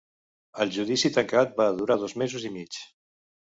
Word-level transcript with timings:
El 0.65 0.71
judici 0.77 1.11
tancat 1.19 1.55
va 1.61 1.69
durar 1.85 2.01
dos 2.07 2.19
mesos 2.25 2.51
i 2.53 2.55
mig. 2.59 2.85